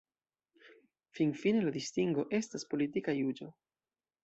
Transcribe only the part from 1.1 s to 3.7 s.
Finfine, la distingo estas politika juĝo.